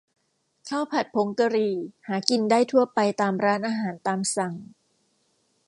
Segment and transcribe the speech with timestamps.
[0.69, 1.75] ข้าวผัดผงกะหรี่
[2.07, 4.53] หากินได้ทั่วไปตามร้านอาหารตามสั่ง